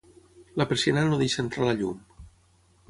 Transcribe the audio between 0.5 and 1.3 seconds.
La persiana no